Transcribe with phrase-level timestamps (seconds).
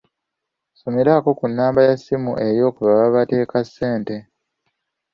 [0.73, 4.15] Nsomerako ku nnamba y'essimu yo kwe baba bateeka ssente.